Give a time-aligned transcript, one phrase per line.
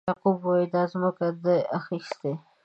[0.09, 2.31] یعقوب وایي دا ځمکه ده اخیستې.